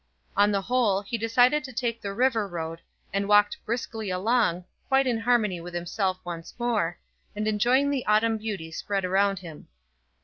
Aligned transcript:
On 0.35 0.49
the 0.51 0.63
whole, 0.63 1.03
he 1.03 1.15
decided 1.15 1.63
to 1.63 1.71
take 1.71 2.01
the 2.01 2.11
river 2.11 2.47
road, 2.47 2.81
and 3.13 3.27
walked 3.27 3.63
briskly 3.67 4.09
along, 4.09 4.65
quite 4.87 5.05
in 5.05 5.19
harmony 5.19 5.61
with 5.61 5.75
himself 5.75 6.17
once 6.23 6.55
more, 6.57 6.97
and 7.35 7.47
enjoying 7.47 7.91
the 7.91 8.07
autumn 8.07 8.39
beauty 8.39 8.71
spread 8.71 9.05
around 9.05 9.37
him. 9.37 9.67